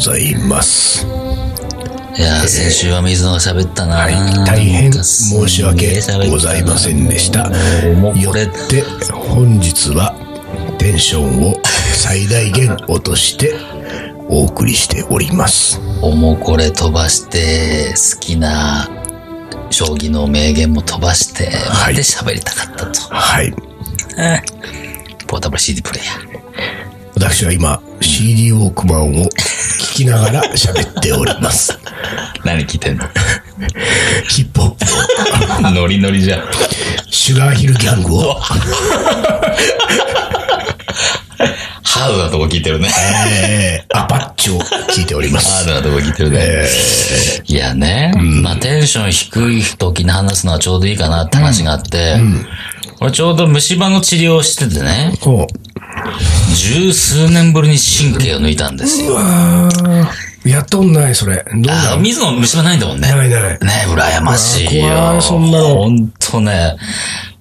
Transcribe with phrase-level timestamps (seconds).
[0.00, 1.06] ざいます。
[1.06, 4.14] いやー、先週は水野が喋ったな、はい、
[4.44, 7.50] 大変申し訳ございませんでした。
[8.18, 8.82] よって、
[9.12, 10.14] 本日は
[10.78, 11.54] テンションを
[11.92, 13.54] 最大限落として
[14.28, 15.80] お送りしております。
[16.02, 18.88] おもこれ飛ばして、好きな
[19.70, 23.00] 将棋の名言も飛ばして、はいで喋りたかったと。
[23.14, 23.52] はい。
[25.26, 26.40] ポータブル CD プレイヤー。
[27.14, 29.28] 私は今、CD ウォークマンを聞
[30.00, 31.78] きながら喋っております。
[32.44, 33.04] 何聞いてんの？
[34.28, 36.44] ヒップホップを、ノリノリじゃん。
[37.10, 42.88] シュガーヒルギャングを、ハードなとこ聞いてるね。
[43.28, 45.64] えー、アパッチを聞いております。
[45.66, 46.66] ハードなとこ聞いてるね。
[47.46, 52.16] いやね、まあテンション低い時に話すのはちょうどいいかなって話があって、
[53.00, 55.69] 俺ちょうど虫歯の治療をしててね、ほう。
[56.54, 59.18] 十数年ぶりに神経を抜いたんですよ。
[60.44, 61.44] やっとんない、それ。
[61.44, 63.08] どうなあ、の水野虫歯ないんだもんね。
[63.08, 63.58] ないない。
[63.60, 65.20] ね、羨ましいよ。
[65.20, 66.76] そんなのほんとね、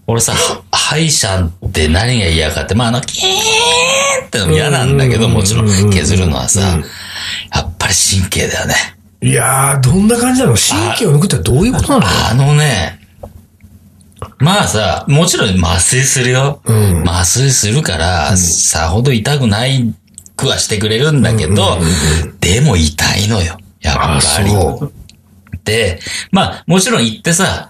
[0.06, 0.34] 俺さ、
[0.72, 8.76] 歯医者って何が嫌かって、まあ、あの、キーンってのも嫌なんだけど、もちろん削るのはさ、やっぱり神経だよね。
[9.22, 10.56] いやー、どんな感じなの？
[10.56, 12.06] 神経を抜くってどういうことなの？
[12.32, 12.99] あのね、
[14.40, 16.62] まあさ、もちろん麻酔するよ。
[16.66, 17.10] うん。
[17.10, 19.94] 麻酔するから、さほど痛くない
[20.36, 21.78] くはしてくれるんだけど、
[22.40, 23.58] でも痛いのよ。
[23.82, 24.52] やっぱあ、り。
[25.66, 26.00] で、
[26.32, 27.70] まあ、もちろん行ってさ、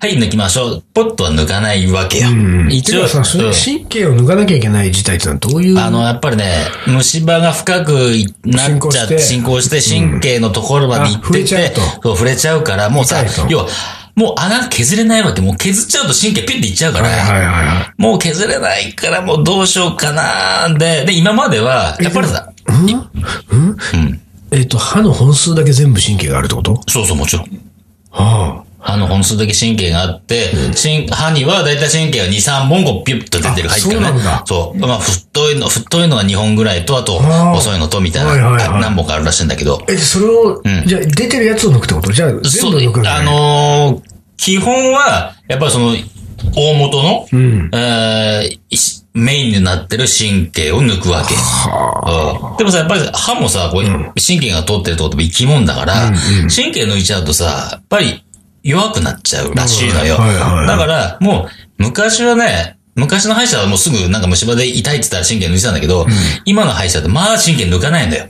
[0.00, 0.84] はい、抜きましょう。
[0.92, 2.28] ポッとは抜かないわけよ。
[2.68, 5.78] 一応、てかさ、神経を抜かなきゃいけない事態ってのはどういう？
[5.78, 6.52] あの、やっぱりね、
[6.86, 8.12] 虫歯が深く
[8.44, 13.68] なっちゃって、進進行して、神経のところまで行っててう、触れちゃうから、もうさ要は、
[14.14, 15.40] もう穴削れないわけ。
[15.40, 18.00] もう削っちゃうと神経ピュッていっちゃうから、はいはいはいはい。
[18.00, 24.20] もう削れないから、もうどうしようかなで、で、今までは、やっぱりさ、うん？
[24.50, 26.80] えっと、歯の本数だけ全部神経があるってこと？
[26.88, 27.46] そうそう、もちろん。
[28.10, 30.50] は歯の本数だけ神経があって、
[30.80, 34.06] 神歯にはだいたい神経が2、3本こうピュッと出てる、あ入ってるね。
[34.08, 34.42] そうなんだ。
[34.44, 34.78] そう。
[34.78, 38.64] まあ、太いの、太いのが2本ぐらいと、あと、細いのと、みたいな、はいはいはい。
[38.64, 39.78] あ何本かあるらしいんだけど。
[39.88, 39.92] あ。
[39.92, 42.12] え、それを、じゃあ出てるやつを抜くってこと？
[42.12, 45.94] じゃあ全部抜くあねのー基本は、やっぱりその、
[46.54, 47.70] 大元の、ん。
[47.72, 51.34] えーしメインになってる神経を抜くわけ。
[51.36, 52.56] うん。
[52.56, 53.82] でもさ、やっぱり歯もさ、こう
[54.20, 56.10] 神経が通ってるってことも生き物だから、
[56.52, 58.23] 神経抜いちゃうとさ、やっぱり
[58.64, 60.16] 弱くなっちゃうらしいのよ。
[60.16, 61.48] うんはいはいはいだから、も
[61.78, 66.06] う、昔はね、昔の歯医者はもうすぐなんか虫歯で痛いって言ったら神経抜いてたんだけど、
[66.44, 68.26] 今の歯医者ってまあ神経抜かないんだよ。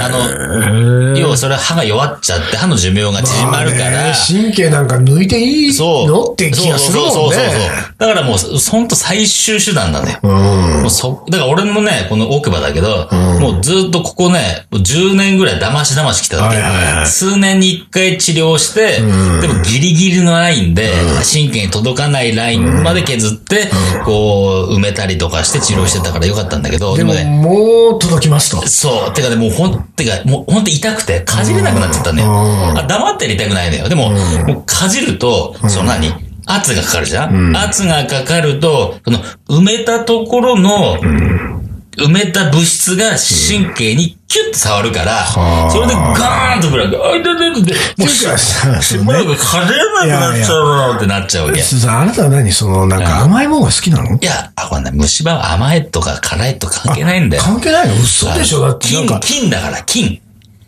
[0.00, 5.72] あの、要はそれは歯が弱っちゃって歯の寿命が縮まるから、神経なんか抜いていい。
[5.78, 7.12] のって気がするもんね。
[7.14, 7.70] そうそうそうそう。
[7.98, 8.36] だからもう、
[8.70, 10.18] ほんと最終手段だよ。
[10.22, 10.30] うん。
[10.82, 13.08] もうそ、だから俺もね、この奥歯だけど、
[13.40, 16.56] もうずっとここね、もう10年ぐらい騙し騙し来たわけ。
[16.56, 20.92] はいはいはい数年に1回治療して、でもギリギリのラインで、
[21.30, 23.70] 神経に届かないラインまで削って、
[24.04, 28.66] こう、埋めたりとかして治療してたからよかったんだけど、でも、ね、もう届きますと。
[28.66, 29.14] そう。
[29.14, 32.28] てかね、もうほん、てか、もうほんと痛くて、かじれなくなっちゃったんだよ。
[32.30, 32.78] うん。
[32.78, 33.88] あ黙ってやりたくないのよ。
[33.88, 36.12] でも、もうかじると、その何？
[36.44, 40.98] 圧がかかるじゃん、圧がかかると、その、埋めたところの、
[41.96, 51.60] 埋めた物質が神経にキュッと触るから、はあそれでガーンとくらい、あ、いたいたいたいた、もうてかさしばらくかじれなくなっちゃうなってなっちゃうわけ。
[51.60, 52.50] いさあなたは何？
[52.50, 54.18] その、なんか甘いものが好きなの？
[54.22, 57.42] や、あ、これね、虫歯は甘いとか辛いとか関係ないんだよ。
[57.42, 57.94] 関係ないの？
[57.96, 58.62] 嘘でしょ。
[58.62, 60.21] だって金、か、金だから、金。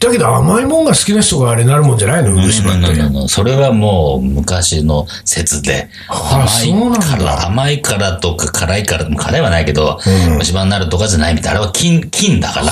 [0.05, 2.31] だけど甘いもんが好きな人があれなるもんじゃないの？
[2.31, 3.01] 虫歯って。
[3.01, 9.99] うんそれはもう昔の説で、あ甘いから、甘いからとか辛いから、辛いはないけど、
[10.39, 11.61] 虫歯になるとかじゃないみたいな。
[11.61, 12.71] あれは金、金だから。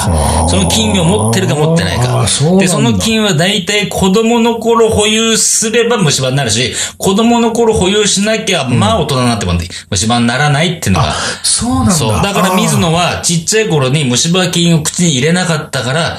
[0.49, 2.27] その金を持ってるか持ってないか
[2.59, 9.55] で、その金は大体子供の頃保有すれば虫歯になるし、子供の頃保有しなきゃ、まあ大人になっても
[9.91, 11.13] 虫歯にならないっていうのが、
[11.43, 11.93] そうなんだ。
[11.93, 12.23] そう。
[12.23, 16.19] だから水野はちっちゃい頃に虫歯菌を口に入れなかったから、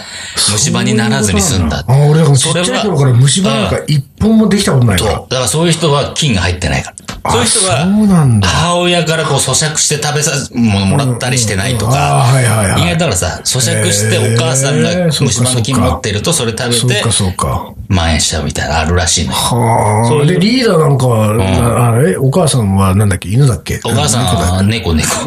[0.52, 1.84] 虫歯にならずに済んだ。
[1.88, 5.12] あ、俺だからちっちゃい頃から虫歯なんか一本もできたことないから。
[5.14, 7.32] だからそういう人は菌が入ってないから。
[7.32, 8.42] そういう人は。
[8.44, 12.42] 母親からこう咀嚼して食べさせ、ものもらったりしてないとあか。
[12.78, 17.74] 意外だからさ、咀嚼してお母さんが虫歯の菌持ってるとそれ食べてそうかそうか。
[17.90, 19.38] 蔓延しちゃうみたいなのあるらしいのよ。
[19.38, 20.08] はあ。
[20.08, 22.18] そういうで、リーダーなんかは、なあれ？
[22.18, 23.30] お母さんはなんだっけ？
[23.30, 23.80] 犬だっけ？
[23.84, 25.08] お母さんは猫猫。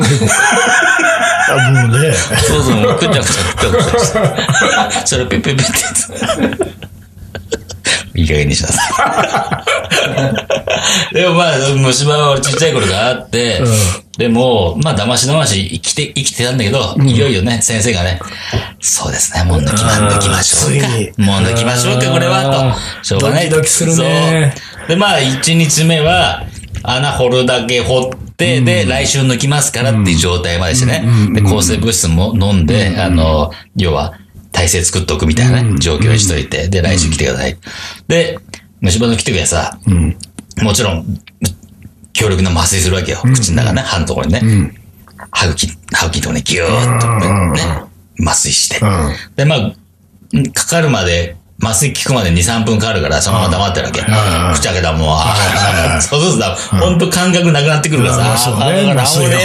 [1.48, 2.12] あ、もうね。
[2.12, 4.12] そうそう、もうくちゃくちゃくちゃくちゃし
[5.00, 5.06] て。
[5.06, 6.12] それペペペってやつ。
[8.14, 9.62] いい加減にしなさ
[11.12, 11.14] い。
[11.14, 13.62] でもまあ、虫歯はちっちゃい頃からあって、
[14.18, 18.18] でも、まあ、騙し騙し生きて、生きてたんだけど、いよいよね、先生がね、
[18.80, 20.88] そうですね、もう抜きま、抜きましょうか。
[21.22, 23.04] もう抜きましょうか、これは、と。
[23.04, 23.50] しょうがない。
[23.50, 24.54] ドキドキするね。
[24.88, 26.44] で、まあ、1日目は、
[26.82, 31.04] 穴掘るだけ掘って、で、来週抜きますからっていう状態までしてね。
[31.32, 34.14] で、抗生物質も飲んで、あの、要は、
[34.52, 37.56] 体制作っておくみたいなね、状況にしといて、で、来週来てください。
[38.08, 38.38] で、
[38.80, 39.78] 虫歯の来てくれさ、
[40.62, 41.20] もちろん、
[42.12, 43.18] 強力な麻酔するわけよ。
[43.22, 44.72] 口の中ね、歯のところにね。
[45.30, 47.82] 歯茎、歯茎のところにギューッとね、
[48.20, 48.78] 麻酔して。
[48.78, 48.80] ん。
[49.36, 49.74] で、まあ、
[50.54, 54.02] かかるまで、麻酔効くまで2、3分かかるから、そのまま黙ってるわけ。
[54.02, 55.34] 口開けたらもう、あ
[55.98, 59.36] ーそうするとさ、ほんと感覚なくなってくるからさ、うんそうだからねなんもね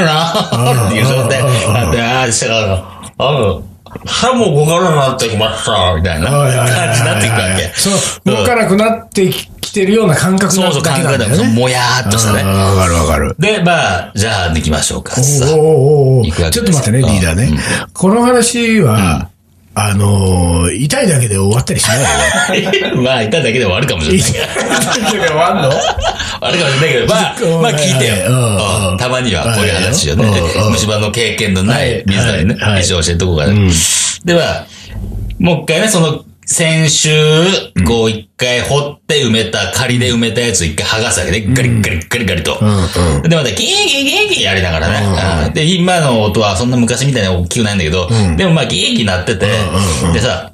[0.00, 2.84] えなっていう状態になって、ああ、したから、
[3.18, 3.62] あの、
[4.06, 7.72] 歯も動かなくなってきました、みたいな感じになっていくわけ。
[7.76, 9.30] そう、動かなくなって
[9.60, 11.44] きてるような感覚なそうそう、だけ感覚だよ。
[11.44, 12.42] もやーっとしたね。
[12.42, 13.36] わかるわかる。
[13.38, 13.72] で、ま
[14.08, 15.14] あ、じゃあ抜きましょうか。
[15.14, 15.58] さおーおー
[16.20, 17.58] おー行くわけちょっと待ってね、リーダーね。
[17.92, 19.28] この話は、
[19.76, 21.96] あのー、痛いだけで終わったりしな
[22.56, 22.92] いよね。
[23.02, 24.28] まあ、いただけで終わるかもしれない。
[24.28, 25.70] 痛いだけで終わんの？
[26.40, 28.96] あるかもしれないけど、まあ、まあ聞いてよ。
[28.98, 30.24] たまにはこういう話をね。
[30.70, 33.70] 虫歯の経験のない水谷ね一応教えとこうかね。
[34.24, 34.66] では、
[35.40, 37.08] もう一回ね、その、先週、
[37.86, 41.54] こう一回掘って埋めた、仮で埋めたやつを一回剥がすわけね。
[41.54, 42.58] ガリガリガリガリと。
[43.28, 45.46] で、また、ギーギーギーギーやりながらね。
[45.46, 49.46] うんで、今の音はそんな昔みたいに大きくないんだけど、でもまあギーギーなってて、
[50.12, 50.52] でさ、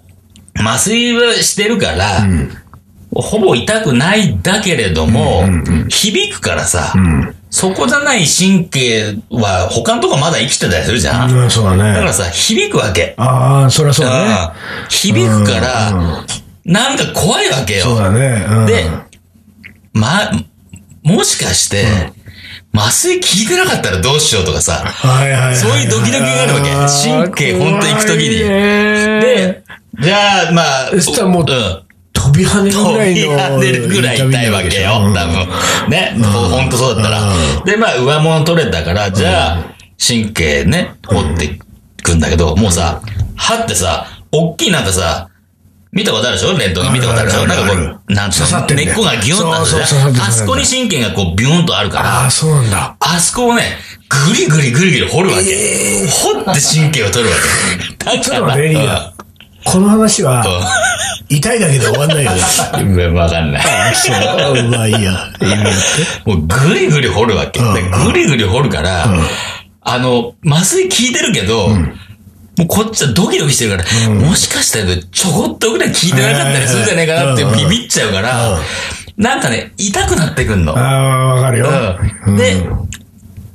[0.56, 2.26] 麻酔はしてるから、
[3.12, 5.44] ほぼ痛くないだけれども、
[5.88, 6.94] 響くからさ、
[7.50, 11.36] そこじゃない神経は他のとこまだ生きてたりするじゃん。
[11.36, 11.92] うん、そうだね。
[11.92, 13.14] だからさ、響くわけ。
[13.18, 14.52] ああ、そりゃそうだね。
[14.88, 16.24] 響くから、
[16.64, 17.82] なんか怖いわけよ。
[17.82, 18.46] そうだね。
[18.48, 18.84] うんで、
[19.92, 20.30] ま、
[21.02, 21.84] もしかして、
[22.72, 25.56] 麻酔効いてなかったらどうしようとかさ、はいはいはい。
[25.56, 29.64] そういうドキドキがあるわけ神経ほんと行く時に怖いねで、
[30.00, 31.89] じゃあ、まあ、そしたらもううん。
[32.20, 33.56] 飛び跳ねるぐ飛びらいの。
[33.56, 35.90] 跳ねるぐらい痛いわけよ、多分。
[35.90, 37.32] ね、ほんとそうだったら。
[37.64, 39.64] で、まあ、上物取れたから、じゃあ、
[39.98, 41.58] 神経ね、掘ってい
[42.02, 43.00] くんだけど、もうさ、
[43.36, 45.28] 歯ってさ、おっきいなんかさ、
[45.92, 46.56] 見たことあるでしょ？
[46.56, 47.46] レントゲン見たことあるでしょ？
[47.48, 48.64] なんかこう、なんつうの？
[48.66, 49.82] 根っこがギュンとなってる。
[50.22, 52.96] あそこに神経がこう、ビューンとあるからああ、、そうなんだ。
[53.00, 53.76] あそこをね、
[54.08, 55.42] ぐりぐりぐりぐり掘るわけ。
[56.06, 57.36] 掘って神経を取るわ
[57.98, 58.04] け。
[58.04, 59.19] だからち。
[59.64, 60.44] この話は、
[61.28, 62.38] 痛いだけで終わんないよね。
[62.82, 63.62] う んわかんない。
[64.60, 64.68] う。
[64.70, 65.12] まあいいや。
[66.24, 67.60] もうぐりぐり掘るわけ。
[67.60, 67.66] で
[68.04, 69.06] ぐりぐり掘るから、
[69.82, 78.58] あの、麻酔効いてるけど、もうこっちはドキドキしてるから、もしかしたらちょこっとぐらい効いてなかったりするんじゃないかなってうんビビっちゃうから、
[79.16, 80.76] なんかね、痛くなってくんの。
[80.76, 81.68] ああ、わかるよ。
[82.26, 82.56] うんで、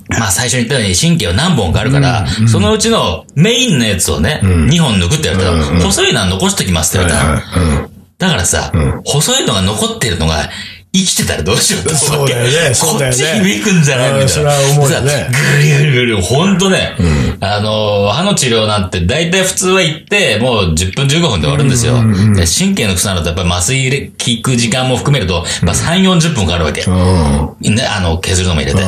[0.10, 7.90] まあ最初に言ったように神経は何本かあるから、そのうちのメインのやつをね、2本抜くって言われたら、細いのは残しときますって言われたの。
[8.18, 8.72] だからさ、
[9.04, 10.50] 細いのが残ってるのが、
[10.96, 12.34] 生きてたらどうしようと思うわけ。
[12.74, 14.22] そうだよねこっち響くんじゃないみたいな。
[14.22, 16.96] うんそれは思うよねさぐりぐりぐり、ほんとね、
[17.42, 21.96] あの、歯の治療なんて大体普通は行って、もう10分15分で終わるんですよ。
[22.36, 26.82] で神経の草なのとやっぱり麻酔入れ、効く時間も含めると、まあ3、40分かかるわけ。
[26.82, 27.76] うん。
[27.76, 28.82] ね、あの、削るのも入れて。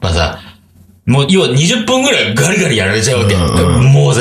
[0.00, 0.38] まあさ、
[1.08, 3.34] もう、要は20分ぐらいガリガリやられちゃうわけ。
[3.34, 4.20] もうさ、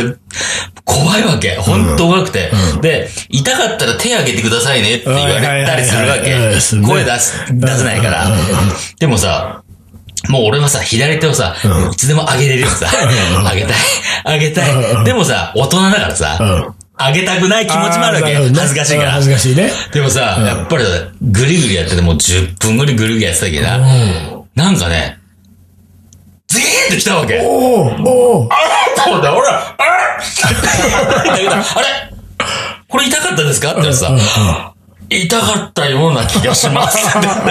[0.86, 1.56] 怖いわけ。
[1.58, 2.50] 本当怖くて。
[2.82, 6.30] で、痛かったら手挙げてくださいねって言われたりするわけ。
[6.30, 8.26] ね声出す、出せないから。
[9.00, 9.64] でもさ、
[10.30, 11.56] もう俺はさ、左手をさ、
[11.92, 12.88] いつでも上げれるよさ。
[12.90, 14.40] 上げたい。
[14.40, 15.04] 上げたい。
[15.04, 18.34] でもさ、大人だからさ、上げたくない気持ちもあるわけ。
[18.34, 19.12] 恥ずかしいから。
[19.12, 19.72] 恥ずかしいね。
[19.92, 20.90] でもさ、やっぱりさ
[21.22, 23.78] ぐりぐりやっててもう10分ぐりぐりぐりやってたけどな。
[24.56, 25.17] なんかね、
[26.48, 27.40] ズキーンって来たわけ。
[27.42, 28.50] おおおお
[29.06, 32.14] そうだ、俺ら、あれ あれ？
[32.88, 33.74] これ痛かったですか？
[33.80, 34.10] ってさ、
[35.10, 36.98] 痛かったような気がします。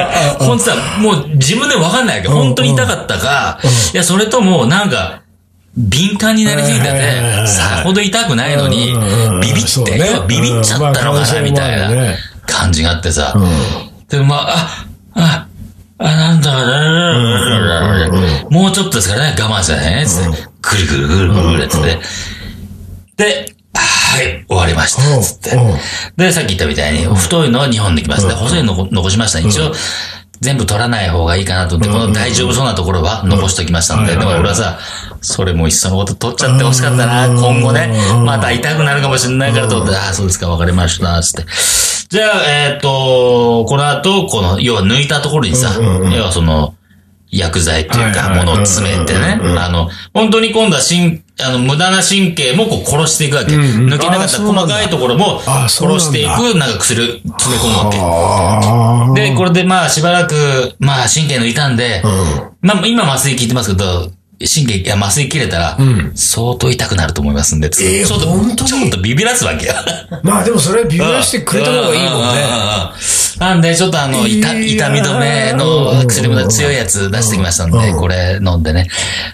[0.38, 2.28] ほんとさ、もう自分でわかんないわけ。
[2.28, 3.58] 本当に痛かったか、
[3.92, 5.20] いや、それとも、なんか、
[5.76, 8.94] 敏感になりすぎてて、いさほど痛くないのに
[9.42, 11.90] ビビって、ビビっちゃったのかな、みたいな
[12.46, 13.34] 感じがあってさ。
[14.08, 14.56] でもまあ、
[15.14, 15.46] あ、あ、
[15.98, 16.50] あ、なんだ、
[18.56, 21.98] もうちょっとですからね、我慢してね、つって、ぐるぐるぐるぐるぐるやってて。
[23.16, 25.50] で、はい、終わりました、つって。
[26.16, 28.26] で、さっき言ったみたいに、太いのは2本抜きます。
[28.26, 29.40] で、細いの残残しました。
[29.40, 29.74] 一応、
[30.40, 34.78] 全部取らない方がいいかなと思って、この大丈夫そうなところは残しておきましたので、でも俺はさ、
[35.20, 37.92] それもいっそのこと取っちゃってほしかったな、今後ね、
[38.24, 41.44] また痛くなるかもしれないからと思って、ああ、そうですか、わかりました、つって。
[42.08, 45.72] じゃあ、えっと、この後、この、要は抜いたところにさ、
[46.14, 46.74] 要はその、
[47.30, 53.56] 薬剤っていうか、ものを詰めてね、あの、本当に今度は神、あの、無駄な神経もこう殺していくわけ。
[53.56, 55.68] んうん抜けなかった細かいところも殺
[56.00, 59.20] していく、なんか薬を詰め込むわけ。
[59.20, 62.68] で、これでまあしばらく、まあ神経抜いたんで、うん。
[62.68, 69.72] まあ今麻酔効いてますけど、神経、いや麻酔切れたら、ん相当痛くなると思いますんで、えーちょっと、ちょっとビビらすわけよ。
[70.22, 72.44] まあでもそれはビビらしてくれた方がいいもんね。
[73.40, 78.88] うんうんうんうんなんで、ちょっとあの、痛痛み止めの薬も強いやつ出してきましたんで、これ飲んでね、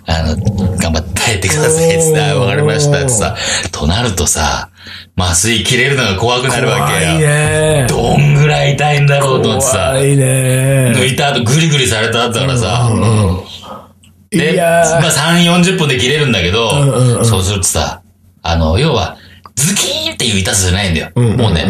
[0.07, 0.37] あの、
[0.77, 2.03] 頑張って耐えてください。
[2.03, 2.99] つって、あわかりました。
[2.99, 3.37] ってさ、
[3.71, 4.71] となるとさ、
[5.17, 7.19] 麻酔切れるのが怖くなるわけ怖いよ。
[7.21, 7.87] ね。
[7.89, 10.93] どんぐらい痛いんだろうと思ってさ怖、いね。
[10.97, 12.91] 抜いた後グリグリされた後だからさ、
[14.33, 18.03] いで、やまあ3、40分で切れるんだけど、んうんうんそうするとさ、
[18.43, 19.17] あの、要は、
[19.55, 21.11] ズキーンっていう痛さじゃないんだよ。
[21.15, 21.67] んうんもうね、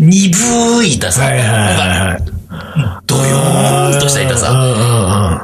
[0.00, 1.24] 鈍い痛さ。
[1.24, 2.40] はいはいなんかはいはい。
[3.06, 4.52] ドヨーンとした痛さ。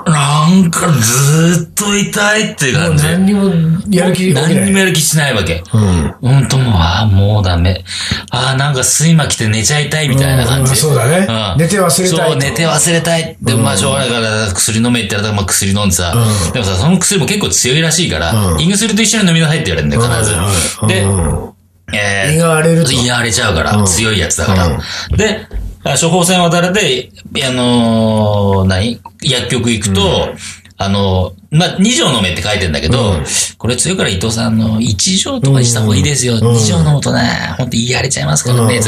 [0.07, 3.05] なんかずーっと痛いっていう感じ。
[3.05, 3.45] 何にも
[3.91, 4.33] やる気。
[4.33, 5.63] 何にもやる気しないわけ。
[5.73, 6.15] うん。
[6.21, 7.85] ほんともう、ああ、もうダメ。
[8.31, 10.71] ああ、なんか睡魔来て寝ちゃいたいみたいな感じ。
[10.71, 13.37] うんそうだねん寝て忘れたいそう、寝て忘れたい。
[13.43, 16.15] でもまあ、しょうがないから薬飲めって言ったら、まあ薬飲んでさ。
[16.15, 20.87] うんでもさ、その薬も結構強いらしいから、うん胃薬と一緒に飲みなさいって言われるんだよ、必ず。
[20.89, 21.56] で、うん
[21.93, 22.93] えー胃が荒れると。
[22.93, 23.87] 胃が荒れちゃうから、うん。
[23.87, 24.67] 強いやつだから。
[24.67, 24.71] う
[25.15, 25.17] ん。
[25.17, 25.47] で、
[25.85, 27.11] あ処方箋渡れて、
[27.47, 29.01] あのー何？
[29.23, 30.35] 薬局行くと、
[30.79, 33.25] あのーまあ、2錠飲めって書いてんだけど、うん。
[33.57, 36.35] これ強いから伊藤さんの1錠とかにした方がいいですよ。
[36.35, 36.39] ん。
[36.39, 37.21] 2錠飲むとね、
[37.57, 38.81] ほんと胃荒れちゃいますからね。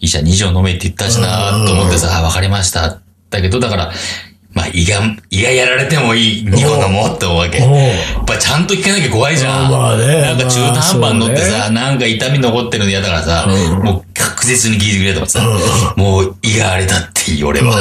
[0.00, 3.00] 医者2錠飲めって言ったしなと思ってさ、あわかりました。
[3.30, 3.92] だけど、だから、
[4.54, 7.58] まあ、胃が、胃がやられてもいい2個飲もうって思うわけ。
[7.58, 9.70] やっぱちゃんと聞かなきゃ怖いじゃん。
[9.70, 13.46] まあねなんか中途半端に乗ってまさ、なんか痛み残ってるの嫌だからさ、
[13.82, 17.74] もう確実に聞いてくれと思ってさ、もう胃が荒れたっていい俺は。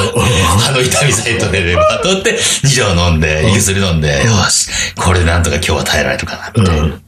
[0.68, 7.00] あの痛みサイトでレバー取って、2錠飲んで、胃薬飲んで、よし、これでなんとか今日は耐えられるかな、みたいな。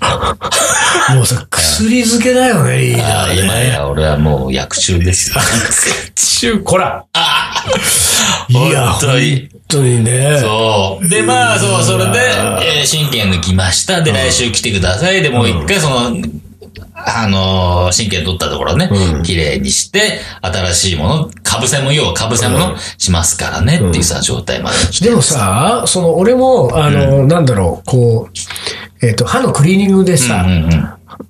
[1.14, 3.32] もうさ、薬漬けだよね、いいああ、な。
[3.32, 5.36] 今や俺はもう薬中ですよ。
[6.40, 7.04] 中、こら。
[8.48, 10.38] いや、本当に本当にね。
[10.40, 11.08] そう。
[11.08, 12.18] で、まあ、そう、それで、
[12.78, 14.00] えー神経抜きました。
[14.00, 15.20] で、来週来てください。
[15.22, 16.16] で、もう一回その、
[16.94, 18.88] あのー神経取ったところね、
[19.24, 25.10] 綺麗にして、新しいもの、かぶせも、要はかぶせものしますからねっていうさ、状態まで来て。
[25.10, 28.32] でもさ、その、俺も、あの、なんだろう、こう、
[29.02, 30.70] えっと、歯のクリーニングでさうん、うん。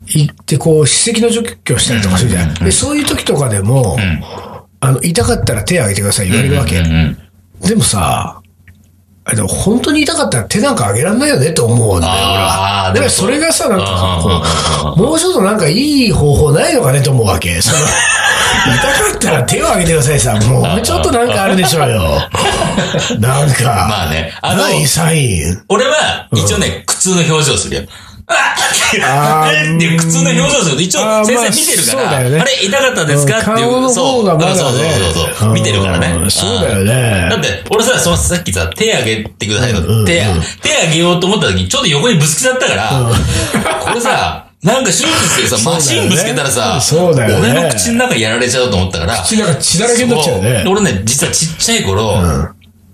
[0.07, 2.55] 行ってこう、歯石の除去したりとかするじゃん。
[2.55, 3.97] で、そういう時とかでも、
[4.81, 6.87] あの、痛かったら手挙げてください言われるわけうん。
[6.87, 7.69] うん。
[7.69, 8.41] でもさ、
[9.31, 17.61] あでも本当に痛かったら手なんか上げられないよねと思うんだよ、俺でもそれがさ、なんかもうちょっとなんかいい方法ないのかねと思うわけ。
[17.61, 17.79] その、
[18.75, 22.23] 痛かったら手を挙げてくださいさ、もう ちょっとなんかあるでしょうよ。
[23.21, 23.87] なんか。
[23.89, 25.63] まあね、あの、サイン。
[25.69, 27.83] 俺は、一応ね、苦痛の表情するよ。
[28.31, 28.55] あ
[29.47, 33.39] あーー っていう苦痛の表情すると、一応先生見てるから、あれ痛かったですか？
[33.39, 34.55] っていう、顔の方がまだね。
[34.57, 34.81] そうそう
[35.15, 36.13] そうそう、見てるからね。
[36.15, 36.27] う。
[36.27, 37.29] んそうだよね。
[37.31, 40.13] だって、俺さ、そのさっきさ、手あげてくださいの、うんうん手、
[40.63, 42.91] 手あげようと思った時に、ちょっと横にぶつけちゃったから、
[43.81, 45.07] これさ、なんか手術
[45.43, 45.75] でさ、そうだよね。
[45.77, 47.51] マシンぶつけたらさ、そうだよね。
[47.53, 50.63] 俺の口の中やられちゃうと思ったから、口なんか血だらけになっちゃうね。
[50.65, 50.71] そ。
[50.73, 52.21] 俺ね、実はちっちゃい頃、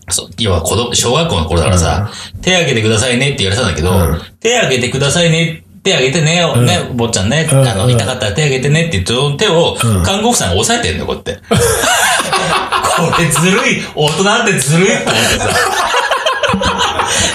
[0.08, 2.10] そう、要は子供、小学校の頃だからさ、
[2.42, 4.20] 手挙げてくださいねって言われてたんだけど、うん。
[4.40, 7.66] 手挙げてくださいね、手挙げてね、ね、坊ちゃんね、うん。
[7.66, 11.40] あの、痛かったら手挙げてねって言って、その手を、看護婦さんが押さえてんだよ、こうやって。
[11.48, 15.48] これずるい、大人ってずるいと思ってさ。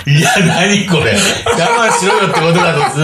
[0.07, 1.13] いや、何これ。
[1.13, 1.17] 我
[1.88, 3.03] 慢しろよってことだとず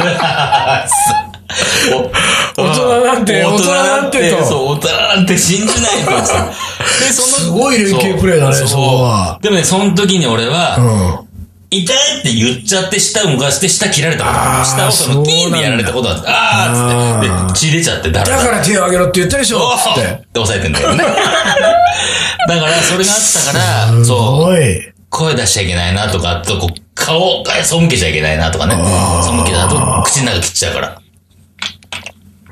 [1.93, 6.11] お大人なんて大人なんて、大人なんてとそう、大人なんて信じないと。
[7.05, 11.25] で、そすごい連携プレーだねそうそこはでもね、その時に俺は、うん。
[11.71, 19.91] 痛いって言っちゃって舌を動かして舌切られたこと舌をそのキーンってやられたことがあって、あーっつって、で、血出ちゃって、だらだから手を挙げろって言ったでしょおーつっ。
[19.91, 20.01] って
[20.33, 21.03] て押さえてんだけどね。
[22.47, 24.95] だから、それがあったから、すそう。
[25.09, 28.75] 声出しちゃいけないなとか、あとこう、顔が背けちゃいけないなとかね。
[28.75, 31.01] 背けた後、口の中切っちゃうから。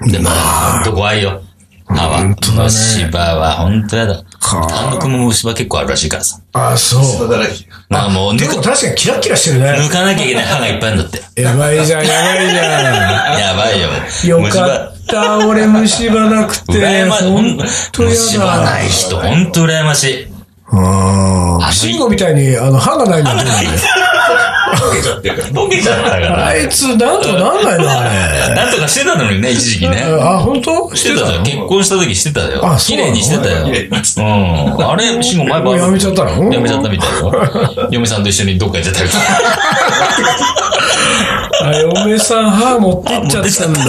[0.07, 1.41] で、まあ、ほんと怖いよ。
[1.85, 4.23] 本当だね虫歯は本当やだ。
[4.39, 6.39] か単独も虫歯結構あるらしいからさ。
[6.53, 7.29] あ、そう。
[7.29, 7.53] だらけ。
[7.89, 9.71] まあもう抜か、でも確かにキラッキラしてるね。
[9.79, 11.41] 抜かなきゃいけない歯がいっぱいあるんだって。
[11.41, 12.63] やばいじゃん、やばいじゃ
[13.39, 13.89] やばいよ。
[14.39, 14.43] ん。
[14.45, 16.73] よかった、俺虫歯なくて。
[16.73, 17.29] 羨ましい。
[17.29, 18.15] ほんほんとやだ。
[18.15, 20.27] 虫歯ない人、ほんと羨ましい。
[20.71, 21.71] ああ。
[21.71, 23.79] 慎吾みたいに、あの、歯がないのはどうなんだよ？
[24.75, 25.43] ボケちゃってる。
[25.53, 26.47] ボケちゃったから。
[26.47, 28.03] あいつ、なんとかなんないのあ
[28.49, 28.55] れ。
[28.55, 30.03] なんとかしてたのにね、一時期ね。
[30.19, 30.95] あ、本当？
[30.95, 31.41] してたよ。
[31.43, 32.65] 結婚した時してたよ。
[32.65, 33.65] あ綺麗にしてたよ。
[33.65, 34.91] うん。
[34.91, 36.53] あれ、慎吾前もうやめちゃったの？
[36.53, 37.31] やめちゃったみたいよ。
[37.91, 39.23] 嫁さんと一緒にどっか行っちゃったりとか。
[41.65, 43.79] あ、嫁さん歯持ってっちゃったんだ。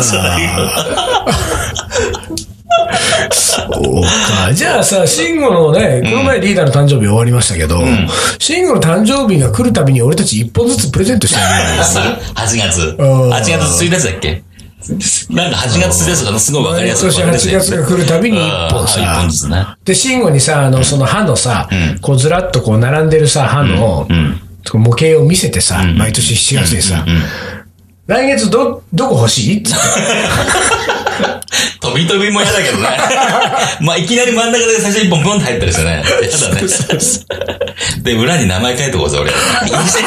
[4.02, 4.52] か。
[4.54, 7.80] じゃあさ、慎吾のね、この前リーダーの誕生日終わりましたけど、
[8.38, 11.48] 慎吾の誕生日が来るたびに俺たち一本ずつプレゼントしてるよ。
[12.34, 12.96] 8月。
[12.98, 14.42] うん8月1日だっけ？
[15.30, 17.08] なんか8月1日とかすごいわかり毎やすい。
[17.10, 19.30] 年8月が来るたびに一本さ本。
[19.30, 19.64] ずつね。
[19.84, 21.68] で、慎吾にさ、あの、その歯のさ、
[22.02, 24.06] こうずらっとこう並んでるさ、歯の、
[24.74, 27.04] 模型を見せてさ、毎年7月にさ、
[28.06, 29.62] 来月ど、どこ欲しい？
[31.80, 32.88] 飛び飛びも嫌だけどね。
[33.80, 36.04] まあ、いきなり真ん中で最初にボンボンって入ったりしてね。
[36.20, 36.62] 嫌だね。
[38.02, 39.30] で、裏に名前書いとこうぜ、俺。
[39.30, 39.98] イニシ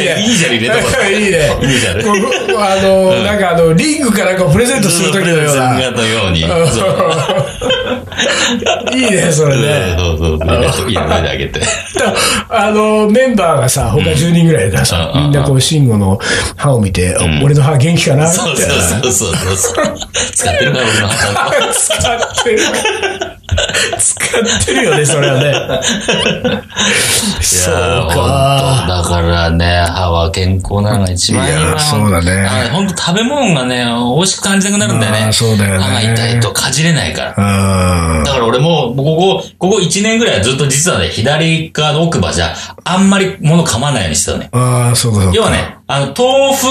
[0.00, 1.12] ャル、イニシャル、入れとこう。
[1.12, 1.58] いいね。
[1.62, 2.02] イニシャル。
[2.60, 5.90] あの、なんかあの、リングかなんかをプレゼントするときのような。
[5.90, 6.40] のように。
[6.40, 6.42] い
[8.98, 9.96] いね、それね。
[9.98, 10.90] そうそうそう。
[10.90, 11.60] いてあげて。
[12.48, 16.18] あの、メンバーがさ、他10人ぐらいださ、うんみんなこう、慎吾の
[16.56, 18.36] 歯を見て、俺の歯元気かなって。
[18.36, 18.62] そうそ
[19.08, 19.84] うそうそう。
[20.34, 21.74] 使ってる俺の肌。
[21.74, 21.94] 使
[22.42, 22.58] ってる。
[23.98, 25.50] 使ってるよね、それはね。
[27.40, 28.86] いそうか。
[28.88, 31.78] だからね、歯は健康なのが一番いいな。
[31.78, 33.84] そうだねあほんと食べ物がね、
[34.16, 35.32] 美味しく感じなくなるんだよね。
[35.32, 38.18] そうだよね歯が痛いとかじれないから。
[38.18, 38.24] うん。
[38.24, 44.48] だから俺もう、ここ、ここ1年ぐらいはずっと実はね、左側の奥歯じゃ、あんまり物噛まないようにしてたね。
[44.52, 45.36] ああ、そうかそうか。
[45.36, 46.66] 要はね、あの、豆腐、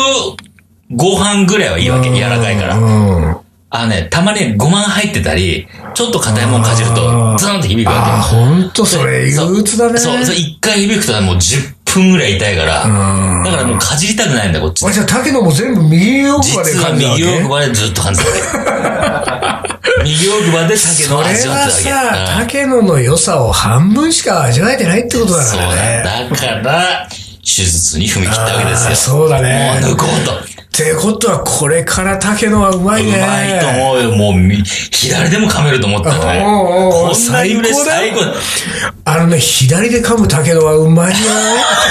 [0.92, 2.14] ご飯ぐらいはいいわけ。
[2.14, 3.43] 柔らかいから。
[3.74, 3.80] うん。
[3.80, 9.94] あのね、たまにごまが入ってたり、ちょっと硬いもんかじるあと、ーズーンって響くああ、わほんとそれ、憂鬱だね。
[9.94, 10.00] け。
[10.00, 12.88] そう、そう、一回響くとねもう10分ぐらい痛いから、う
[13.42, 14.92] んだからもうかじりたくないんだ、こっちあ、。
[14.92, 18.28] じゃあ、竹野も全部右奥歯で実は右奥歯でずっと感じて。
[20.04, 22.18] 右奥歯で酒それの味わっはてたわけ。
[22.18, 26.04] さ、竹野の良さを半分しか味わえてないってことだかそうらね。
[26.04, 26.30] だ。
[26.30, 27.08] だから、
[27.46, 28.96] 手術に踏み切ったわけですよ。
[28.96, 30.53] そうだねもう抜こうと。
[30.74, 33.20] ってことは、これから竹野はうまういね。
[33.20, 34.12] まいと思うよ。
[34.16, 36.42] もうみ、左でも噛めると思ったよね。
[36.44, 37.86] おうおうんなに嬉しい。
[37.86, 38.34] 最高だ。
[39.06, 41.16] あのね、左で噛む竹野はうまいよ。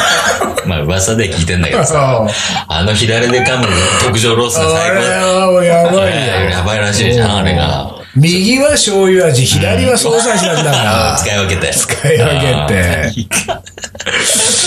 [0.67, 2.27] まあ噂で聞いてんだけどさ、
[2.67, 3.69] あの左で噛む
[4.05, 5.27] 特上ロースがあ最高れだ。
[5.27, 6.51] はもうやばいよ。
[6.51, 7.89] やばいらしいじゃん、あれが。
[8.17, 11.17] 右は醤油味、左はソース味なんだから。
[11.19, 11.73] 使い分けて。
[11.73, 13.27] 使い分けて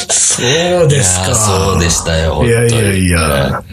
[0.09, 0.41] そ
[0.85, 1.27] うですか。
[1.27, 2.43] いやーそうでしたよ。
[2.45, 3.63] いやいやい本や。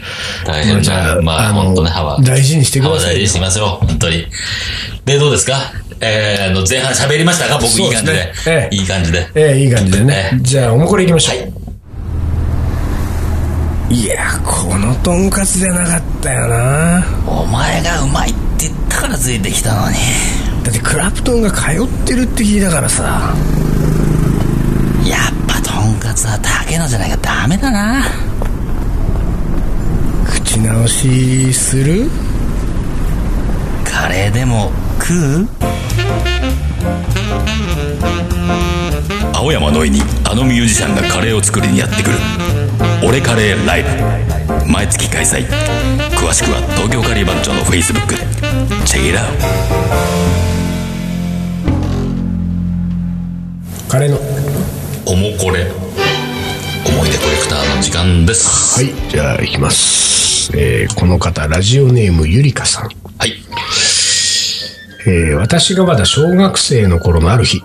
[0.45, 1.21] 大変な。
[1.21, 2.21] まあ、あの本当ね、歯は。
[2.21, 4.27] 大事にしてください大事にしますよ、本当に。
[5.05, 5.57] で、どうですか？
[5.99, 7.59] えー、あの、前半喋りましたか？
[7.59, 8.33] 僕いい感じで
[8.71, 9.29] いい感じで。
[9.35, 10.37] ええ、いい感じでねえ。
[10.41, 11.37] じゃあ、おもこれ行きましょう。
[11.39, 11.53] はい
[13.91, 17.05] いや、このとんかつじゃなかったよな。
[17.27, 19.97] お前がうまいって言ったからついてきたのに。
[20.63, 23.35] だってクラプトンが通ってるって聞いたからさ。
[25.05, 25.52] やっぱ
[26.13, 28.03] つは竹野じゃないかダメだな。
[30.25, 32.09] 口直しする？
[33.83, 35.47] カレーでも食う？
[39.33, 42.17] 青山の井にあのミュージシャンがカレーを作りにやってくる
[43.05, 43.89] 「俺カレーライブ」
[44.71, 45.45] 毎月開催。
[46.15, 48.21] 詳しくは東京カリー番長のフェイスブックで。
[48.85, 49.23] チェックイラー
[53.89, 54.17] カレーの。
[55.05, 55.69] おもこれ
[56.85, 60.51] 思い出コレクターの時間ですはい、じゃあ行きます。
[60.57, 62.89] えーこの方、ラジオネームゆりかさん。
[63.17, 63.33] はい
[65.07, 67.63] えー私がまだ小学生の頃のある日、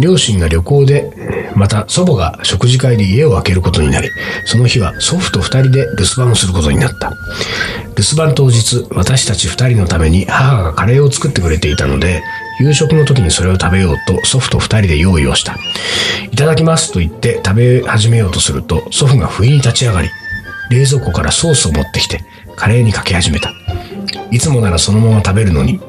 [0.00, 1.10] 両親が旅行で、
[1.54, 4.10] また祖母が食事会で家を空けることになり、
[4.44, 7.10] その日は祖父と二人で留守番をすることになった。
[7.96, 12.22] 留守番当日、私たち二人のために母がカレーを作ってくれていたので、
[12.60, 15.56] 夕食の時にそれを食べようと祖父と二人で用意をした。
[16.30, 20.10] いただきますと言って食べ始めようとすると、祖父が不意に立ち上がり、
[20.70, 22.22] 冷蔵庫からソースを持ってきて、
[22.56, 23.50] カレーにかけ始めた。
[24.30, 25.80] いつもならそのまま食べるのに、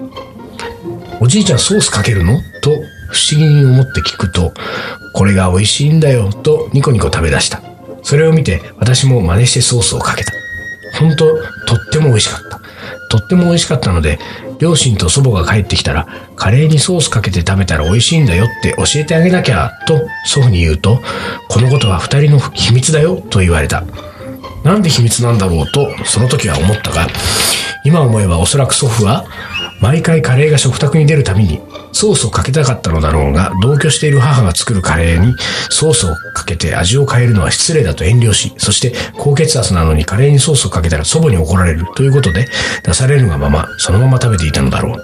[1.19, 2.39] おじいちゃんソースかけるの？
[2.61, 2.71] と
[3.09, 4.53] 不思議に思って聞くと、
[5.13, 7.61] これが美味しいんだよとニコニコ食べ出した。
[8.01, 10.31] それを見て私も真似してソースをかけた。
[10.99, 12.61] 本当とっても美味しかった。
[13.09, 14.19] とっても美味しかったので、
[14.61, 21.01] 両親と祖母が帰ってきたら、カレーにソースかけて食べたら美味しいんだよって教えてあげなきゃ、と祖父に言うと、
[21.49, 23.83] このことは二人の秘密だよ、と言われた。
[24.63, 27.07] なんで秘密なんだろうと、その時は思ったが、
[27.83, 29.25] 今思えばおそらく祖父は、
[29.81, 31.59] 毎回カレーが食卓に出るたびに、
[31.91, 35.33] ソースをかけたかったのだろうが、同居している母が作るカレーに
[35.69, 42.47] ソースをかけて味を変えるのは失礼だと遠慮し、そして高血圧なのにカレーにソースをかけたら祖母に怒られるということで、
[42.83, 45.03] 出されるがまま、そのまま食べていたのだろう。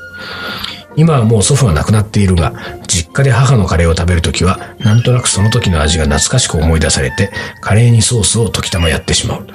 [0.97, 2.53] 今はもう祖父は亡くなっているが、
[2.87, 7.31] 実家で母のカレーを食べるときは、なんとなくその時の味が懐かしく思い出されて、
[7.61, 9.47] カレーにソースを時たまやってしまう。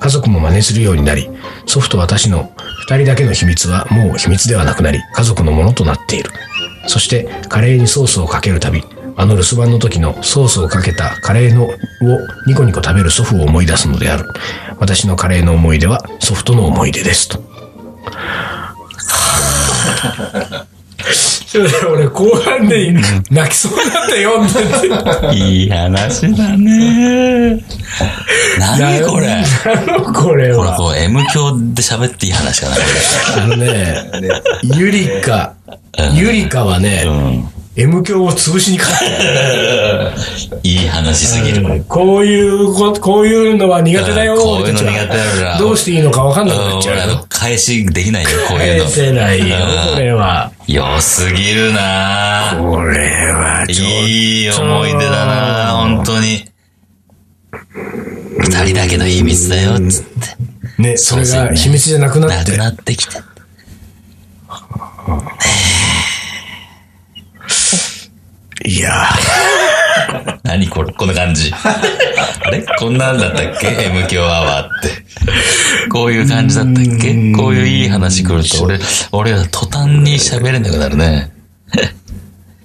[0.00, 1.28] 家族も真似するようになり、
[1.66, 2.50] 祖父と私の
[2.88, 6.30] 二人だけの秘密はもう秘密ではなくなり、家族のものとなっている。
[6.86, 8.82] そして、カレーにソースをかけるたび、
[9.18, 11.70] あの留守番の時のソースをかけたカレーのを
[12.46, 14.28] ニコニコ食べる祖父を思い出すのである。
[14.78, 17.42] 私のカレーの思い出は祖父との思い出ですと。
[21.88, 22.92] 俺後半で
[23.30, 24.52] 泣きそうになって読んで
[25.30, 25.36] て。
[25.36, 27.62] いい話だね。
[28.58, 29.44] 何これ？
[29.64, 30.76] 何これこれは。
[30.76, 32.82] こう M 教で喋っていい話かな、こ
[33.38, 34.10] あのね、
[34.62, 35.54] ゆりか、
[36.12, 37.04] ゆりかはね、
[37.76, 40.12] M 教を潰しにかかってれ。
[40.62, 41.62] いい話すぎる。
[41.62, 41.84] る。
[41.86, 44.34] こういうこ、こういうのは苦手だよ。
[44.34, 47.26] うんこういうの俺たちは苦手だからどうしていいのか分かんなくなっちゃう。
[47.28, 48.84] 返しできないよ、こういうの。
[48.84, 50.52] 返せないよ、うんこれは。
[50.66, 52.98] 良すぎるなこれ
[53.32, 56.44] はいい思い出だな本当に。
[58.38, 60.82] 二人だけの秘密だよ、つって。
[60.82, 62.76] ね、それが秘密じゃなくなってなく。
[62.76, 63.16] なってきて。
[68.66, 69.08] いや
[70.42, 71.52] 何これ、こんな感じ。
[71.54, 71.80] あ
[72.50, 72.64] れ？
[72.78, 74.88] こんなんだったっけ ?M 強アワーって。
[75.88, 77.32] こういう感じだったっけ？
[77.32, 78.78] こういういい話来ると、俺、
[79.12, 81.32] 俺は途端に喋れなくなるね。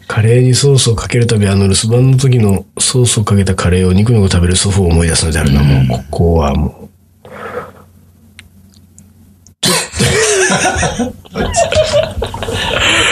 [0.08, 6.72] カレーにソースをかけるたび、あの留守番の時のソースをかけたカレーをニコニコ食べる祖父を思い出すのであるな、もう、ここはもう。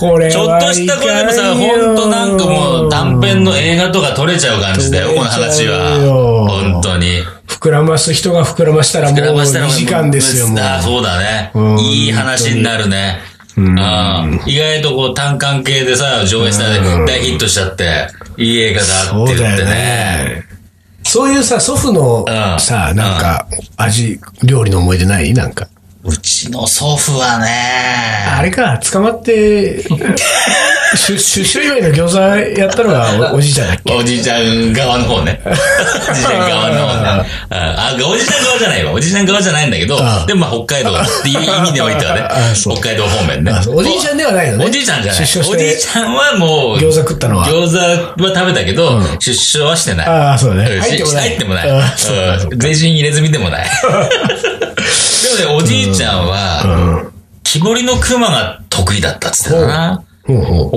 [0.00, 5.96] これはちょっとしたこれでもさ、ほんとなんかもう断片の映画とか撮れちゃう感じだよ、この話は。
[5.98, 7.22] よ本当に。
[7.46, 10.58] 膨らます人が膨らましたらもう膨らましたら2時間ですよ、もう。
[10.58, 11.78] あそうだねうん。
[11.78, 13.18] いい話になるね。
[13.56, 18.08] うん意外とこう単館系でさ、上映したら大ヒットしちゃって、
[18.38, 20.44] いい映画だって言ってね。
[21.02, 25.34] そういうさ、祖父のうんさ、なんか、味、料理の思い出ない？
[25.34, 25.68] なんか。
[26.02, 29.84] うちの祖父はね、あれか、捕まって、
[30.96, 32.10] 出 出所祝いの餃
[32.54, 33.94] 子やったのがお おじいちゃんだっけ？
[33.94, 35.40] おじいちゃん側の方ね。
[35.46, 37.00] おじいちゃん側の方ね。
[37.50, 38.92] うんあ、おじいちゃん側じゃないわ。
[38.92, 42.22] おじいちゃん側じゃないんだけどあ、でもまあ北海道っていう意味においてはね
[42.54, 44.64] 北海道方面ねおじいちゃんではないのね。
[44.66, 45.22] おじいちゃんじゃない。
[45.22, 45.24] お
[45.56, 47.46] じいちゃんはもう、餃子食ったのは。
[47.46, 50.06] 餃子は食べたけど、出所はしてない。
[50.06, 50.70] ああ、そうだね。
[50.76, 51.68] うん入ってもない。
[52.56, 53.64] 全身入れ墨でもない。
[53.64, 57.02] でもね、おじいちゃんは、
[57.44, 60.02] 木彫りの熊が得意だったっつってたな。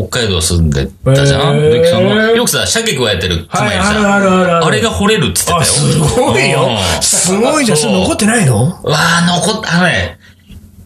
[0.09, 5.61] 北海道住んでたじゃん、へーでそのよくさ、鮭加えてる熊いるじゃん、はいあれが掘れるっつってたよ。
[5.61, 6.69] あ、すごいよ。
[7.01, 7.77] すごいじゃん。
[7.77, 8.79] それ残ってないの？
[8.83, 10.17] うわあ残った、あのね、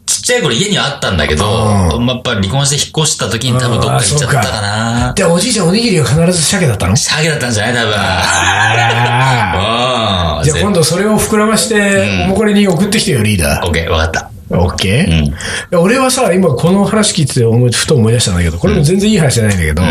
[0.06, 5.14] ちっちゃい頃家にはあったんだけど、うまあやっぱ離婚して引っ越した時に多分どっか行っちゃったかな。
[5.14, 6.96] で、おじいちゃんおにぎりが必ず鮭だったの？
[6.96, 7.74] 鮭だったんじゃない？
[7.74, 7.94] 多分。
[7.98, 10.40] あら。
[10.40, 10.44] うん。
[10.44, 13.68] じゃあ今度それを膨らまして、もうこれに送ってきてよ、リーダー。
[13.68, 14.32] オッケー、わかった。
[14.50, 15.26] オッケー、
[15.72, 19.84] うん俺はさ、今この話聞いてて思い、ふと思い出したんだけど、これも全然いい話じゃないんだけど、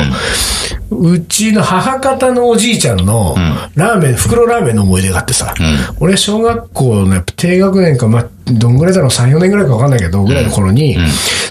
[0.91, 3.35] うちの母方のおじいちゃんの
[3.75, 5.55] ラーメン、袋ラーメンの思い出があってさ、
[6.01, 10.97] 俺は小学校のやっぱ低学年か、まあ、どんぐらいだろう、3、4年ぐらいかわかんないけど、ぐらいの頃に、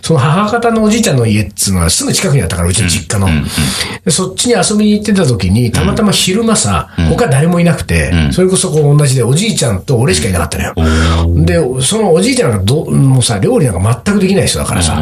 [0.02, 3.28] その母方のおじいちゃんの家っつうのはすぐ近くにあったから、うちの実家の。
[4.06, 11.46] でそっちに遊びに行ってた時に、たまたま昼間さ、他誰もいなくて、それこそこう同じで、おじいちゃんと俺しかいなかったのよ。
[11.46, 15.02] で、そのおじいちゃんがど、もうさ、料理なんか全くできない人だからさ。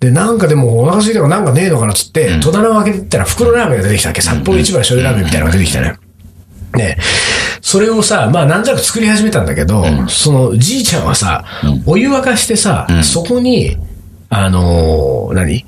[0.00, 4.20] で、なんかでもお腹空いたからなんかねえのかなっつって、戸棚を開けてったら袋ラーメンが出てきたわけ？
[4.20, 5.96] 札幌一番醤油ラーメンみたいなのが出てきたのよ。
[6.74, 6.96] ね
[7.62, 11.44] それをさ、まあなんとなく作り始めたんだけど、そのじいちゃんはさ、
[11.86, 13.78] お湯沸かしてさ、そこに、
[14.28, 15.64] あのー何？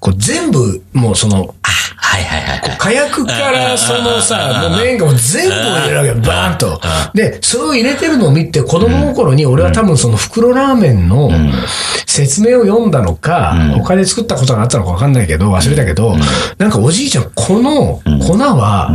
[0.00, 2.76] こう全部、もうその、はいはいはいはい。
[2.78, 6.80] 火薬からそのさ、もう麺がもう全部入れるわけよ、バーンと。
[7.14, 11.30] で、それを入れてるのを見て、子供の頃に俺は多分その袋ラーメンの
[12.06, 16.14] 説明を読んだのか、他で作ったことがあったのかわかんないけど、忘れたけど、
[16.58, 18.90] なんかおじいちゃん、この粉は、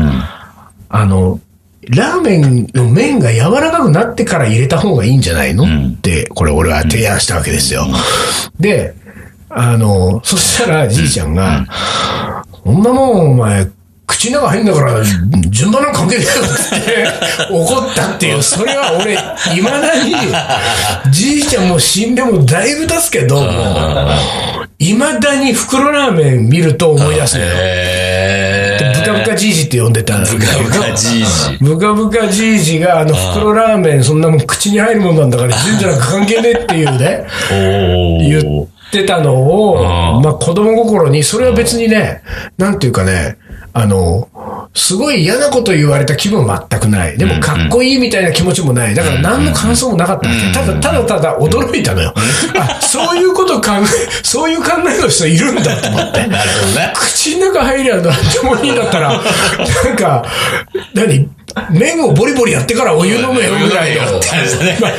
[0.87, 1.39] あの、
[1.89, 5.65] ラーメンの麺が柔らかくなってから入れた方がいいんじゃないの？
[5.65, 7.85] って、これ俺は提案したわけですよ。
[8.59, 8.93] で、
[9.49, 11.65] あの、そしたらじいちゃんが、
[12.51, 13.67] こんなもんお前、
[14.05, 15.03] 口の中入んだから、
[15.49, 17.07] 順番の関係だよって
[17.53, 19.17] 怒ったっていう、それは俺、
[19.51, 20.15] 未だに、
[21.11, 23.47] じいちゃんもう死んでもだいぶ経つけど、
[24.79, 27.51] 未だに袋ラーメン見ると思い出すのよ。
[29.35, 30.19] じいじって呼んでた。
[30.19, 31.57] ブブカブカじいじ。
[31.61, 37.25] ブカブカじいじが、あの、袋ラーメン、そんなもん口に入るもんなんだから、順じゃなく関係ねえっていうね。
[37.51, 38.63] お言ー。
[38.63, 42.21] ってたのを、うんまあ子供心に、それは別にね、
[42.57, 43.37] なんていうかね、
[43.75, 44.29] あの、
[44.75, 47.17] すごい嫌なこと言われた気分は全くない。
[47.17, 48.93] でもかっこいいみたいな気持ちもない。
[48.93, 50.51] だから何の感想もなかったわけ。
[50.51, 52.13] ただ、ただただ驚いたのよ。
[52.59, 56.25] あ、そういうこと考え、そういう考えの人いるんだと思って。
[56.27, 56.93] なるほどね。
[56.95, 58.11] 口の中入りゃなんで
[58.43, 60.25] もいいんだったら、なんか、
[60.93, 61.29] 何？
[61.71, 64.21] 麺をボリボリやってからお湯飲めよぐらいの。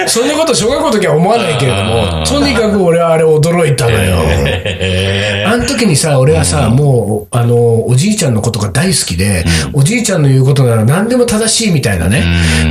[0.06, 4.22] そんなこと小学校の時は思わないけれども、とにかく俺はあれ驚いたのよ。
[4.26, 12.24] へあの時にさ、俺はさ、もう、あの、おじいちゃんのことが大好きで、おじいちゃんの言うことなら何でも正しいみたいなね。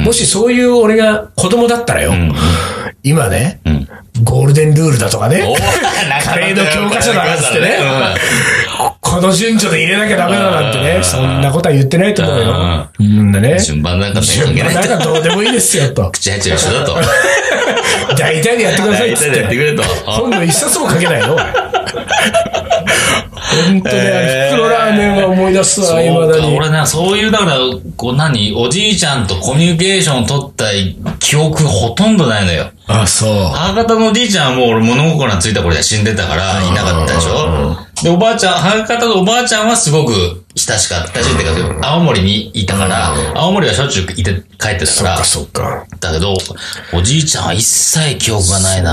[0.03, 2.13] もしそういう俺が子供だったらよ、
[3.03, 3.59] 今ね、
[4.23, 5.43] ゴールデンルールだとかね。
[5.43, 5.55] お、
[6.23, 7.77] カレーの教科書だなんつってね、
[9.01, 12.89] この順序で入れなきゃダメだなんてね、そんなことは言ってないと思うよ。
[12.99, 13.59] うんだね。
[13.59, 16.09] 順番なんかね順番なんかどうでもいいですよ、と。
[16.11, 16.95] 口入っちゃう一緒だと。
[18.17, 19.71] 大体でやってくださいっつっ大体でやってくて。
[19.71, 19.83] れと。
[20.11, 21.37] 本の一冊も書けないの
[23.53, 26.57] 本当ね、袋ラーメンは思い出すわ、そうか、未だに。
[26.57, 27.57] 俺な、そういう、だから、
[27.95, 30.65] こう何、おじいちゃんとコミュニケーションを取った
[31.19, 32.71] 記憶ほとんどないのよ。
[32.87, 33.29] あ、そう。
[33.53, 37.77] 母方のおじいちゃんはもう俺物心がついた頃には死んでたから、いなかったでしょ？
[38.03, 41.13] で、おばあちゃん、母方のおばあちゃんはすごく親しかった。
[41.15, 44.23] 親しいってか、青森にいたから、青森はしょっちゅういて
[44.59, 45.85] 帰ってたからそっか、、そっか。
[45.99, 46.35] だけど、
[46.93, 48.91] おじいちゃんは一切記憶がないな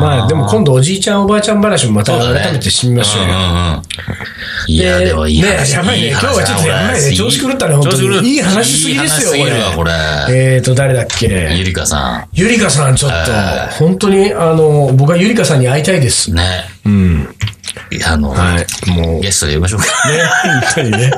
[0.00, 3.28] まあ、でも今度おじいちゃんおばあちゃん話もまた改めてしてみましょうよ。
[3.28, 3.36] んんう
[3.78, 3.82] ん
[4.68, 5.74] いや、でもいいね話。
[5.74, 6.10] やばいね。
[6.10, 7.12] 今日はちょっとやばいね。
[7.14, 8.28] 調子狂ったね、本当に。
[8.34, 9.92] いい話しすぎですよ、いい話すぎるわ、これ。
[10.30, 11.26] えーと、誰だっけ？
[11.56, 16.32] ゆりかさゆりかさん、ちょっとは、本当に、あの、僕はゆりかさんに会いたいです。
[16.32, 16.34] ん。
[16.34, 16.42] ね。
[16.86, 17.28] うん。
[18.04, 18.90] あの、はい。
[18.90, 19.86] もう、ゲストで呼びましょうか。
[19.86, 20.22] ね、
[20.74, 21.10] 本当にね。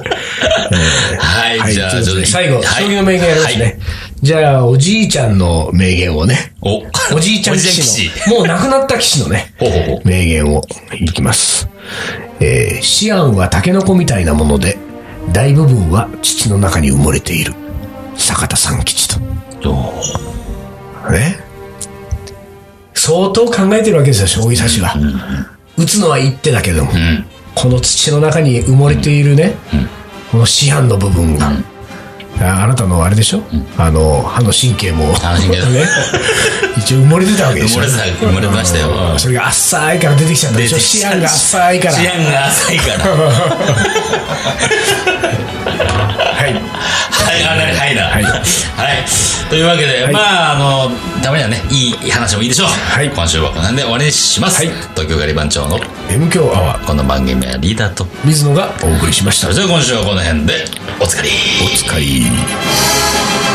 [1.19, 1.91] はい、はい、じゃあ、
[2.27, 3.79] 最後、はい将棋の名言やりますね。
[4.21, 6.83] じゃあ、おじいちゃんの名言をね、お、
[7.15, 8.31] おじいちゃん騎士士。
[8.31, 9.55] の、もう亡くなった騎士のね。
[10.05, 10.63] 名言を
[10.99, 11.69] いきます。
[12.41, 14.79] えー、思案はタケノコみたいなもので、
[15.33, 17.55] 大部分は土の中に埋もれている。
[18.17, 19.21] 坂田三吉と。
[21.11, 21.39] ね。
[22.95, 24.95] 相当考えてるわけですよ、将棋指しは。
[25.79, 27.25] 打つのは一手だけども、うん。
[27.55, 29.55] この土の中に埋もれているね、
[30.31, 31.51] この思案の部分が。
[32.41, 33.43] ああなたのあれでしょ、
[33.77, 35.07] あの、歯の神経も。
[35.07, 35.13] ね。
[36.79, 37.83] 一応埋もれてたわけでしょ？
[37.83, 39.19] 埋もれてた、埋もれてましたよ。
[39.19, 41.95] それが浅いから出てきちゃったでしょ出てきちゃ思案が浅いから。
[41.95, 43.05] 治安が浅いから。
[46.39, 46.55] はい。
[47.29, 48.05] はい、はいだ。
[48.05, 49.05] はいはい。
[49.49, 50.91] というわけで、はいまあ、あの、
[51.23, 52.69] たまにはね、いい話もいいでしょう。
[52.69, 54.65] はい今週はこの辺で終わりにします。
[54.65, 59.53] はい東京ガリ番長の M 強アワー、この番組はリーダーと、水野がお送りしました。
[59.53, 60.65] それでは今週はこの辺で、
[61.01, 61.29] おつかり。
[61.63, 63.48] お疲れ。